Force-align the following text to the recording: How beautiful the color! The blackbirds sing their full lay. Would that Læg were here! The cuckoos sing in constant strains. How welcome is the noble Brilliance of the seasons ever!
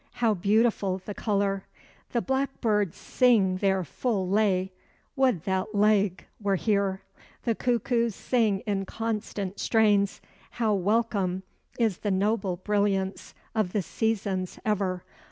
How 0.13 0.33
beautiful 0.33 0.97
the 1.05 1.13
color! 1.13 1.65
The 2.11 2.23
blackbirds 2.23 2.97
sing 2.97 3.57
their 3.57 3.83
full 3.83 4.27
lay. 4.27 4.71
Would 5.15 5.43
that 5.43 5.73
Læg 5.75 6.21
were 6.41 6.55
here! 6.55 7.03
The 7.43 7.53
cuckoos 7.53 8.15
sing 8.15 8.61
in 8.61 8.85
constant 8.85 9.59
strains. 9.59 10.19
How 10.57 10.73
welcome 10.73 11.43
is 11.77 11.99
the 11.99 12.09
noble 12.09 12.57
Brilliance 12.57 13.35
of 13.53 13.73
the 13.73 13.83
seasons 13.83 14.57
ever! 14.65 15.03